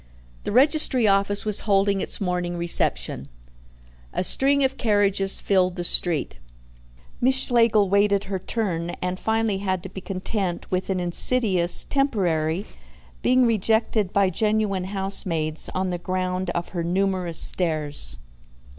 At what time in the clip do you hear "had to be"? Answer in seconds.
9.59-10.01